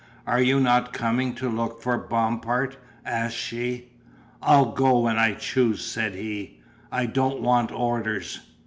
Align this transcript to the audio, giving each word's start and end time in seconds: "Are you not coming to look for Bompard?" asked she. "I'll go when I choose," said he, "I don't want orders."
"Are 0.25 0.41
you 0.41 0.59
not 0.59 0.93
coming 0.93 1.35
to 1.35 1.47
look 1.47 1.79
for 1.83 1.95
Bompard?" 1.95 2.75
asked 3.05 3.37
she. 3.37 3.91
"I'll 4.41 4.71
go 4.71 5.01
when 5.01 5.19
I 5.19 5.35
choose," 5.35 5.85
said 5.85 6.15
he, 6.15 6.59
"I 6.91 7.05
don't 7.05 7.41
want 7.41 7.71
orders." 7.71 8.39